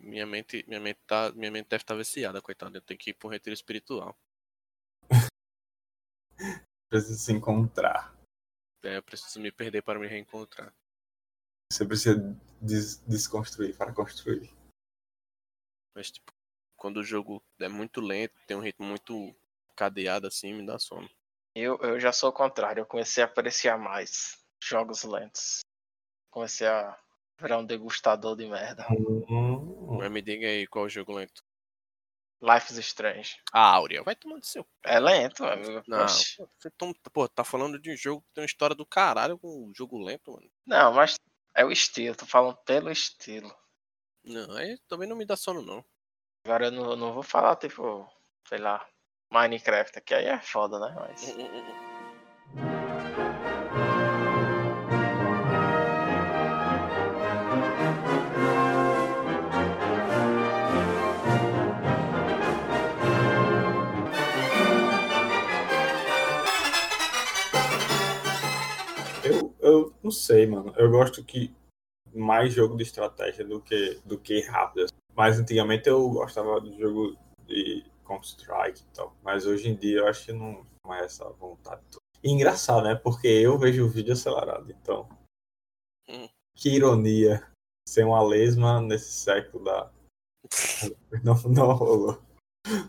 Minha 0.00 0.24
mente, 0.26 0.64
minha 0.68 0.80
mente, 0.80 1.00
tá, 1.06 1.32
minha 1.32 1.50
mente 1.50 1.68
deve 1.68 1.82
estar 1.82 1.94
viciada, 1.96 2.40
coitada. 2.40 2.78
Eu 2.78 2.82
tenho 2.82 2.98
que 2.98 3.10
ir 3.10 3.14
pro 3.14 3.28
retiro 3.28 3.52
espiritual. 3.52 4.16
Precisa 6.88 7.18
se 7.18 7.32
encontrar. 7.32 8.14
É, 8.82 8.96
eu 8.96 9.02
preciso 9.02 9.40
me 9.40 9.52
perder 9.52 9.82
para 9.82 9.98
me 9.98 10.06
reencontrar. 10.06 10.72
Você 11.70 11.86
precisa 11.86 12.16
des- 12.60 12.96
desconstruir 13.06 13.76
para 13.76 13.92
construir. 13.92 14.50
Mas, 15.94 16.10
tipo, 16.10 16.32
quando 16.76 16.98
o 16.98 17.04
jogo 17.04 17.42
é 17.60 17.68
muito 17.68 18.00
lento, 18.00 18.34
tem 18.46 18.56
um 18.56 18.60
ritmo 18.60 18.86
muito 18.86 19.34
cadeado 19.76 20.26
assim, 20.26 20.54
me 20.54 20.64
dá 20.64 20.78
sono. 20.78 21.08
Eu, 21.54 21.76
eu 21.82 22.00
já 22.00 22.12
sou 22.12 22.30
o 22.30 22.32
contrário, 22.32 22.80
eu 22.82 22.86
comecei 22.86 23.22
a 23.22 23.26
apreciar 23.26 23.76
mais 23.76 24.38
jogos 24.62 25.02
lentos. 25.02 25.60
Comecei 26.30 26.66
a 26.66 26.96
virar 27.38 27.58
um 27.58 27.66
degustador 27.66 28.36
de 28.36 28.46
merda. 28.46 28.86
Hum, 28.90 29.98
Mas 29.98 30.10
me 30.10 30.22
diga 30.22 30.46
aí 30.46 30.66
qual 30.66 30.84
o 30.84 30.88
jogo 30.88 31.12
lento. 31.12 31.42
Life 32.40 32.72
is 32.72 32.78
Strange. 32.78 33.36
Ah, 33.52 33.74
Áurea, 33.74 34.02
vai 34.02 34.14
tomando 34.14 34.44
seu. 34.44 34.64
É 34.84 35.00
lento, 35.00 35.44
amigo. 35.44 35.82
Não, 35.88 36.06
você 36.06 36.70
tom- 36.76 36.94
pô, 37.12 37.28
tá 37.28 37.42
falando 37.42 37.78
de 37.80 37.90
um 37.90 37.96
jogo 37.96 38.22
que 38.22 38.32
tem 38.34 38.42
uma 38.42 38.46
história 38.46 38.76
do 38.76 38.86
caralho 38.86 39.36
com 39.38 39.48
um 39.68 39.74
jogo 39.74 39.98
lento, 39.98 40.32
mano. 40.32 40.48
Não, 40.64 40.92
mas 40.92 41.16
é 41.54 41.64
o 41.64 41.72
estilo, 41.72 42.14
tô 42.14 42.26
falando 42.26 42.56
pelo 42.58 42.90
estilo. 42.90 43.52
Não, 44.24 44.56
aí 44.56 44.78
também 44.88 45.08
não 45.08 45.16
me 45.16 45.24
dá 45.26 45.36
sono, 45.36 45.62
não. 45.62 45.84
Agora 46.44 46.66
eu 46.66 46.70
não, 46.70 46.94
não 46.96 47.12
vou 47.12 47.22
falar, 47.22 47.56
tipo, 47.56 48.08
sei 48.48 48.58
lá, 48.58 48.86
Minecraft, 49.32 50.00
que 50.02 50.14
aí 50.14 50.26
é 50.26 50.40
foda, 50.40 50.78
né? 50.78 50.94
Mas. 50.94 51.34
Eu, 69.68 69.94
não 70.02 70.10
sei, 70.10 70.46
mano. 70.46 70.72
Eu 70.76 70.90
gosto 70.90 71.24
que 71.24 71.54
mais 72.14 72.52
jogo 72.52 72.76
de 72.76 72.82
estratégia 72.82 73.44
do 73.44 73.60
que, 73.60 74.00
do 74.04 74.18
que 74.18 74.40
rápido. 74.42 74.86
Mas 75.14 75.38
antigamente 75.38 75.88
eu 75.88 76.08
gostava 76.10 76.60
do 76.60 76.72
jogo 76.78 77.16
de 77.46 77.84
Counter-Strike 78.04 78.82
e 78.82 78.94
tal. 78.94 79.16
Mas 79.22 79.46
hoje 79.46 79.68
em 79.68 79.76
dia 79.76 79.98
eu 79.98 80.06
acho 80.06 80.26
que 80.26 80.32
não 80.32 80.64
mais 80.84 81.04
essa 81.04 81.28
vontade. 81.30 81.82
toda. 81.90 82.02
E 82.22 82.30
engraçado, 82.30 82.84
né? 82.84 82.94
Porque 82.94 83.28
eu 83.28 83.58
vejo 83.58 83.84
o 83.84 83.88
vídeo 83.88 84.12
acelerado, 84.12 84.70
então. 84.70 85.08
Hum. 86.08 86.28
Que 86.56 86.70
ironia 86.70 87.46
ser 87.88 88.04
uma 88.04 88.22
lesma 88.22 88.80
nesse 88.80 89.12
século 89.12 89.64
da. 89.64 89.90
Não, 91.24 91.34
não 91.42 91.72
rolou. 91.72 92.22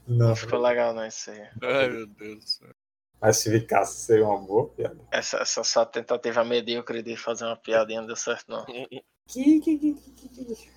Não. 0.08 0.30
Não 0.30 0.36
ficou 0.36 0.60
legal, 0.60 0.94
não, 0.94 1.06
isso 1.06 1.32
aí. 1.32 1.50
Ai, 1.62 1.90
meu 1.90 2.08
Deus 2.08 2.40
do 2.40 2.48
céu. 2.50 2.76
Mas 3.22 3.38
se 3.38 3.52
ficasse, 3.52 4.06
seria 4.06 4.26
uma 4.26 4.38
boa 4.38 4.70
piada. 4.70 4.98
Essa, 5.12 5.38
essa 5.38 5.64
sua 5.64 5.86
tentativa 5.86 6.44
medíocre 6.44 7.04
de 7.04 7.18
fazer 7.18 7.46
uma 7.46 7.58
piadinha 7.58 8.00
não 8.00 8.08
deu 8.08 8.16
certo, 8.16 8.46
não. 8.48 8.66
Que, 8.66 8.88
que, 9.28 9.60
que, 9.60 9.78
que, 9.78 9.94
que, 9.94 10.30
que. 10.30 10.70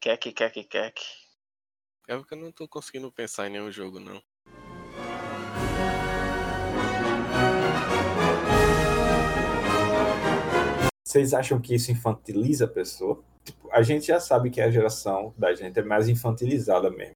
Que, 0.00 0.32
quer 0.32 0.50
que, 0.50 0.64
quer 0.64 0.92
que. 0.92 1.04
É 2.08 2.16
porque 2.16 2.34
eu 2.34 2.38
não 2.38 2.52
tô 2.52 2.68
conseguindo 2.68 3.10
pensar 3.10 3.46
em 3.46 3.50
nenhum 3.50 3.70
jogo, 3.70 3.98
não. 3.98 4.22
Vocês 11.14 11.32
acham 11.32 11.60
que 11.60 11.76
isso 11.76 11.92
infantiliza 11.92 12.64
a 12.64 12.68
pessoa? 12.68 13.22
Tipo, 13.44 13.68
a 13.70 13.82
gente 13.82 14.04
já 14.08 14.18
sabe 14.18 14.50
que 14.50 14.60
a 14.60 14.68
geração 14.68 15.32
da 15.38 15.54
gente 15.54 15.78
é 15.78 15.82
mais 15.84 16.08
infantilizada 16.08 16.90
mesmo. 16.90 17.14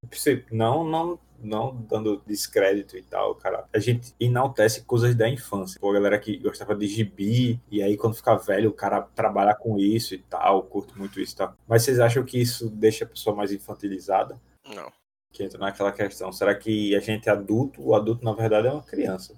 Não, 0.53 0.85
não, 0.85 1.19
não 1.43 1.75
dando 1.75 2.23
descrédito 2.25 2.97
e 2.97 3.03
tal, 3.03 3.35
cara. 3.35 3.67
A 3.73 3.79
gente 3.81 4.15
enaltece 4.21 4.85
coisas 4.85 5.17
da 5.17 5.29
infância. 5.29 5.81
Pô, 5.81 5.91
a 5.91 5.95
galera 5.95 6.17
que 6.17 6.39
gostava 6.39 6.77
de 6.77 6.87
gibi, 6.87 7.61
e 7.69 7.83
aí 7.83 7.97
quando 7.97 8.15
fica 8.15 8.37
velho, 8.37 8.71
o 8.71 8.73
cara 8.73 9.03
trabalha 9.03 9.53
com 9.53 9.77
isso 9.77 10.15
e 10.15 10.19
tal, 10.19 10.63
curto 10.63 10.97
muito 10.97 11.19
isso 11.19 11.35
e 11.35 11.39
tal. 11.39 11.57
Mas 11.67 11.83
vocês 11.83 11.99
acham 11.99 12.25
que 12.25 12.41
isso 12.41 12.71
deixa 12.71 13.05
a 13.05 13.09
pessoa 13.09 13.35
mais 13.35 13.51
infantilizada? 13.51 14.41
Não. 14.77 14.93
Que 15.33 15.43
entra 15.43 15.59
naquela 15.59 15.91
questão. 15.91 16.31
Será 16.31 16.55
que 16.55 16.95
a 16.95 17.01
gente 17.01 17.29
é 17.29 17.33
adulto? 17.33 17.83
O 17.85 17.97
adulto, 17.97 18.25
na 18.25 18.33
verdade, 18.33 18.69
é 18.69 18.71
uma 18.71 18.81
criança. 18.81 19.35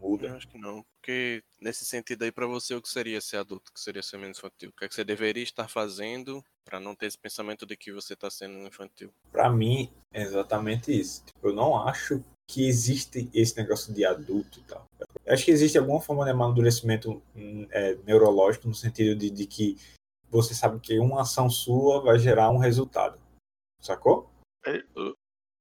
Muda. 0.00 0.28
Eu 0.28 0.36
acho 0.36 0.48
que 0.48 0.58
não. 0.58 0.84
Porque 0.98 1.42
nesse 1.60 1.84
sentido 1.84 2.22
aí, 2.22 2.32
pra 2.32 2.46
você, 2.46 2.74
o 2.74 2.82
que 2.82 2.88
seria 2.88 3.20
ser 3.20 3.36
adulto? 3.36 3.70
O 3.70 3.74
que 3.74 3.80
seria 3.80 4.02
ser 4.02 4.16
menos 4.16 4.38
infantil? 4.38 4.70
O 4.70 4.72
que 4.72 4.84
é 4.84 4.88
que 4.88 4.94
você 4.94 5.04
deveria 5.04 5.42
estar 5.42 5.68
fazendo 5.68 6.42
pra 6.64 6.80
não 6.80 6.94
ter 6.94 7.06
esse 7.06 7.18
pensamento 7.18 7.66
de 7.66 7.76
que 7.76 7.92
você 7.92 8.16
tá 8.16 8.30
sendo 8.30 8.66
infantil? 8.66 9.12
Pra 9.30 9.50
mim, 9.50 9.92
é 10.12 10.22
exatamente 10.22 10.98
isso. 10.98 11.24
Tipo, 11.26 11.48
eu 11.48 11.54
não 11.54 11.76
acho 11.76 12.24
que 12.48 12.66
existe 12.66 13.30
esse 13.32 13.56
negócio 13.56 13.92
de 13.94 14.04
adulto 14.04 14.58
e 14.58 14.62
tal. 14.62 14.86
Eu 15.24 15.34
acho 15.34 15.44
que 15.44 15.50
existe 15.50 15.78
alguma 15.78 16.00
forma 16.00 16.24
de 16.24 16.30
amadurecimento 16.30 17.22
hum, 17.36 17.66
é, 17.70 17.94
neurológico 18.06 18.66
no 18.66 18.74
sentido 18.74 19.14
de, 19.14 19.30
de 19.30 19.46
que 19.46 19.76
você 20.28 20.54
sabe 20.54 20.80
que 20.80 20.98
uma 20.98 21.22
ação 21.22 21.50
sua 21.50 22.00
vai 22.00 22.18
gerar 22.18 22.50
um 22.50 22.58
resultado. 22.58 23.20
Sacou? 23.80 24.30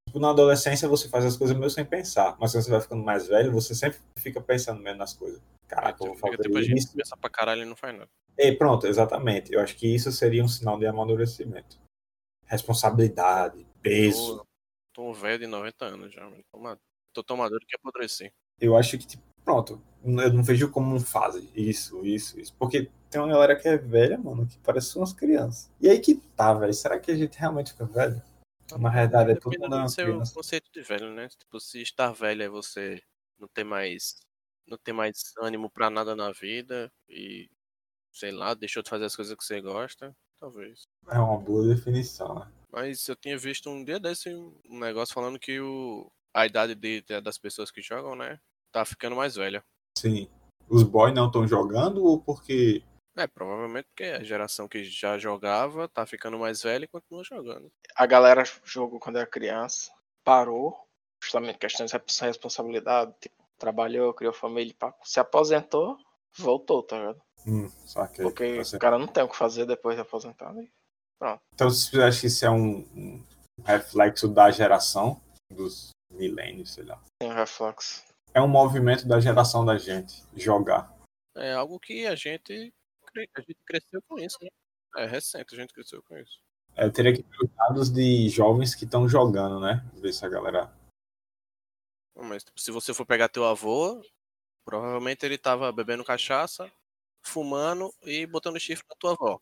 Tipo, 0.09 0.19
na 0.19 0.31
adolescência 0.31 0.89
você 0.89 1.07
faz 1.07 1.23
as 1.23 1.37
coisas 1.37 1.55
meio 1.55 1.69
sem 1.69 1.85
pensar, 1.85 2.35
mas 2.39 2.51
quando 2.51 2.63
você 2.63 2.71
vai 2.71 2.81
ficando 2.81 3.03
mais 3.03 3.27
velho, 3.27 3.51
você 3.51 3.75
sempre 3.75 3.99
fica 4.17 4.41
pensando 4.41 4.81
mesmo 4.81 4.97
nas 4.97 5.13
coisas. 5.13 5.39
Caraca, 5.67 6.03
eu 6.03 6.07
vou 6.07 6.17
fazer 6.17 6.37
tipo 6.37 6.57
a 6.57 6.63
gente 6.63 6.79
isso. 6.79 6.95
pensa 6.95 7.15
pra 7.15 7.29
caralho 7.29 7.61
e 7.61 7.65
não 7.65 7.75
faz 7.75 7.95
nada. 7.95 8.09
E 8.35 8.51
pronto, 8.53 8.87
exatamente. 8.87 9.53
Eu 9.53 9.59
acho 9.59 9.75
que 9.75 9.85
isso 9.85 10.11
seria 10.11 10.43
um 10.43 10.47
sinal 10.47 10.79
de 10.79 10.87
amadurecimento. 10.87 11.79
Responsabilidade, 12.47 13.67
peso. 13.83 14.37
Tô, 14.37 14.45
tô 14.93 15.09
um 15.11 15.13
velho 15.13 15.37
de 15.37 15.45
90 15.45 15.85
anos 15.85 16.11
já, 16.11 16.23
mano. 16.23 16.43
Tô, 17.13 17.37
maduro 17.37 17.63
que 17.67 17.75
apodrecer. 17.75 18.33
Eu 18.59 18.75
acho 18.75 18.97
que, 18.97 19.05
tipo, 19.05 19.23
pronto. 19.45 19.79
Eu 20.03 20.33
não 20.33 20.41
vejo 20.41 20.71
como 20.71 20.95
um 20.95 20.99
fase. 20.99 21.51
Isso, 21.55 22.03
isso, 22.03 22.39
isso. 22.39 22.55
Porque 22.57 22.89
tem 23.11 23.21
uma 23.21 23.31
galera 23.31 23.55
que 23.55 23.67
é 23.67 23.77
velha, 23.77 24.17
mano, 24.17 24.47
que 24.47 24.57
parece 24.57 24.97
umas 24.97 25.13
crianças. 25.13 25.71
E 25.79 25.87
aí 25.87 25.99
que 25.99 26.15
tá, 26.35 26.51
velho. 26.55 26.73
Será 26.73 26.97
que 26.97 27.11
a 27.11 27.15
gente 27.15 27.37
realmente 27.37 27.73
fica 27.73 27.85
velho? 27.85 28.19
Na 28.77 28.89
realidade, 28.89 29.31
é 29.31 29.35
todo 29.35 29.51
Depende 29.51 29.63
mundo 29.69 29.75
uma 29.77 29.85
do 29.85 29.91
seu 29.91 30.33
conceito 30.33 30.69
de 30.71 30.81
velho, 30.81 31.13
né? 31.13 31.27
Tipo, 31.29 31.59
se 31.59 31.81
estar 31.81 32.11
velho 32.11 32.43
é 32.43 32.49
você 32.49 33.01
não 33.39 33.47
ter 33.47 33.63
mais. 33.63 34.19
Não 34.67 34.77
ter 34.77 34.93
mais 34.93 35.33
ânimo 35.39 35.69
pra 35.69 35.89
nada 35.89 36.15
na 36.15 36.31
vida 36.31 36.91
e. 37.07 37.49
Sei 38.11 38.31
lá, 38.31 38.53
deixou 38.53 38.81
de 38.83 38.89
fazer 38.89 39.05
as 39.05 39.15
coisas 39.15 39.35
que 39.35 39.43
você 39.43 39.61
gosta. 39.61 40.15
Talvez. 40.39 40.83
É 41.09 41.19
uma 41.19 41.37
boa 41.37 41.67
definição, 41.67 42.35
né? 42.39 42.51
Mas 42.71 43.07
eu 43.07 43.15
tinha 43.15 43.37
visto 43.37 43.69
um 43.69 43.83
dia 43.83 43.99
desse 43.99 44.29
um 44.33 44.79
negócio 44.79 45.13
falando 45.13 45.39
que 45.39 45.59
o, 45.59 46.11
a 46.33 46.45
idade 46.45 46.75
de, 46.75 47.01
de- 47.01 47.21
das 47.21 47.37
pessoas 47.37 47.71
que 47.71 47.81
jogam, 47.81 48.15
né? 48.15 48.39
Tá 48.71 48.85
ficando 48.85 49.15
mais 49.15 49.35
velha. 49.35 49.63
Sim. 49.97 50.29
Os 50.67 50.83
boys 50.83 51.13
não 51.15 51.27
estão 51.27 51.47
jogando 51.47 52.03
ou 52.03 52.21
porque. 52.21 52.83
É, 53.19 53.27
provavelmente 53.27 53.85
porque 53.89 54.03
a 54.05 54.23
geração 54.23 54.67
que 54.67 54.83
já 54.83 55.17
jogava 55.17 55.87
tá 55.89 56.05
ficando 56.05 56.39
mais 56.39 56.63
velha 56.63 56.85
e 56.85 56.87
continua 56.87 57.23
jogando. 57.23 57.69
A 57.95 58.05
galera 58.05 58.43
jogou 58.63 58.97
quando 58.99 59.17
era 59.17 59.27
criança, 59.27 59.91
parou, 60.23 60.87
justamente 61.21 61.59
questões 61.59 61.91
de 61.91 61.97
respons- 61.97 62.19
responsabilidade, 62.21 63.13
tipo, 63.19 63.35
trabalhou, 63.57 64.13
criou 64.13 64.31
família, 64.33 64.73
se 65.03 65.19
aposentou, 65.19 65.97
voltou, 66.37 66.81
tá 66.81 66.97
ligado? 66.97 67.21
Hum, 67.45 67.67
saquei. 67.85 68.23
Porque 68.23 68.61
Tá 68.63 68.77
o 68.77 68.79
cara 68.79 68.97
não 68.97 69.07
tem 69.07 69.23
o 69.23 69.27
que 69.29 69.35
fazer 69.35 69.65
depois 69.65 69.95
de 69.95 70.01
aposentado. 70.01 70.61
e 70.61 70.69
Então 71.53 71.69
você 71.69 72.01
acha 72.01 72.21
que 72.21 72.27
isso 72.27 72.45
é 72.45 72.49
um, 72.49 72.79
um 72.95 73.25
reflexo 73.65 74.27
da 74.29 74.49
geração 74.49 75.21
dos 75.51 75.89
milênios, 76.09 76.73
sei 76.73 76.85
lá. 76.85 77.01
Tem 77.21 77.33
reflexo. 77.33 78.03
É 78.33 78.41
um 78.41 78.47
movimento 78.47 79.05
da 79.05 79.19
geração 79.19 79.65
da 79.65 79.77
gente 79.77 80.23
jogar. 80.35 80.93
É 81.35 81.53
algo 81.53 81.79
que 81.79 82.05
a 82.05 82.15
gente, 82.15 82.73
a 83.35 83.41
gente 83.41 83.57
cresceu 83.65 84.01
com 84.07 84.19
isso, 84.19 84.37
né? 84.41 84.49
É 84.97 85.05
recente, 85.05 85.53
a 85.53 85.57
gente 85.57 85.73
cresceu 85.73 86.01
com 86.03 86.17
isso. 86.17 86.39
É, 86.75 86.85
Eu 86.85 86.91
teria 86.91 87.13
que 87.13 87.21
ver 87.21 87.37
os 87.43 87.49
dados 87.55 87.89
de 87.91 88.29
jovens 88.29 88.75
que 88.75 88.85
estão 88.85 89.07
jogando, 89.07 89.59
né? 89.59 89.85
Ver 89.95 90.13
se 90.13 90.25
a 90.25 90.29
galera. 90.29 90.73
Mas 92.15 92.43
tipo, 92.43 92.59
se 92.59 92.71
você 92.71 92.93
for 92.93 93.05
pegar 93.05 93.29
teu 93.29 93.45
avô, 93.45 94.01
provavelmente 94.65 95.25
ele 95.25 95.37
tava 95.37 95.71
bebendo 95.71 96.03
cachaça, 96.03 96.71
fumando 97.21 97.93
e 98.03 98.25
botando 98.25 98.59
chifre 98.59 98.85
na 98.89 98.95
tua 98.95 99.13
avó. 99.13 99.39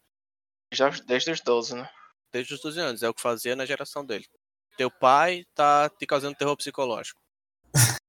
Já 0.71 0.89
desde 0.89 1.31
os 1.31 1.41
12, 1.41 1.75
né? 1.75 1.89
Desde 2.31 2.53
os 2.53 2.61
12 2.61 2.79
anos, 2.79 3.03
é 3.03 3.09
o 3.09 3.13
que 3.13 3.21
fazia 3.21 3.55
na 3.55 3.65
geração 3.65 4.05
dele. 4.05 4.27
Teu 4.75 4.91
pai 4.91 5.45
tá 5.55 5.89
te 5.89 6.05
causando 6.05 6.37
terror 6.37 6.55
psicológico. 6.55 7.19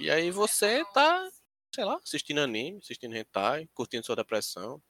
e 0.00 0.10
aí 0.10 0.30
você 0.30 0.84
tá, 0.92 1.30
sei 1.74 1.84
lá, 1.84 1.96
assistindo 1.96 2.40
anime, 2.40 2.78
assistindo 2.78 3.16
hentai, 3.16 3.68
curtindo 3.74 4.04
sua 4.04 4.16
depressão, 4.16 4.80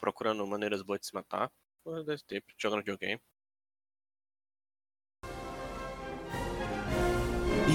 procurando 0.00 0.46
maneiras 0.46 0.82
boas 0.82 1.00
de 1.00 1.06
se 1.06 1.14
matar, 1.14 1.50
coisa 1.84 2.02
desse 2.04 2.24
tipo, 2.24 2.52
jogando 2.58 2.80
videogame. 2.80 3.20
E, 7.68 7.72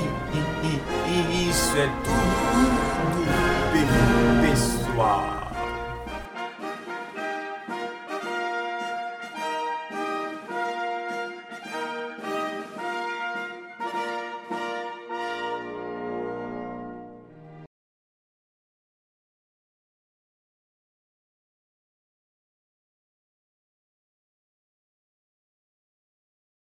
e, 0.67 1.45
e, 1.45 1.49
isso 1.49 1.77
é 1.77 1.87
tudo, 2.03 3.25
pe- 3.71 4.49
pessoal. 4.49 5.44